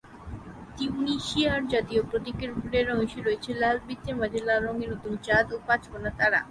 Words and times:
তিউনিসিয়ার 0.77 1.61
জাতীয় 1.67 2.01
প্রতীকের 2.03 2.49
উপরের 2.51 2.87
অংশে 2.91 3.19
রয়েছে 3.21 3.51
লাল 3.53 3.77
বৃত্তের 3.85 4.15
মাঝে 4.15 4.39
লাল 4.47 4.59
রঙের 4.63 4.89
নতুন 4.93 5.13
চাঁদ 5.23 5.47
ও 5.53 5.57
পাঁচ 5.67 5.81
কোণা 5.91 6.11
তারা। 6.19 6.39